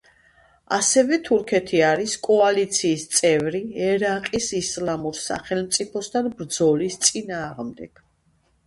[0.77, 8.09] ასევე თურქეთი არის კოალიციის წევრი ერაყის ისლამურ სახელმწიფოსთან ბრძოლის წინააღმდეგ.